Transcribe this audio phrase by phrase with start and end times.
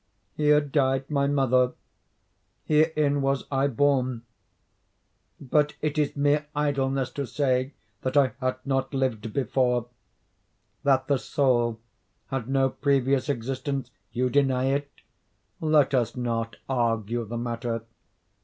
[0.33, 1.73] Here died my mother.
[2.65, 4.23] Herein was I born.
[5.39, 11.79] But it is mere idleness to say that I had not lived before—that the soul
[12.31, 13.91] has no previous existence.
[14.11, 17.83] You deny it?—let us not argue the matter.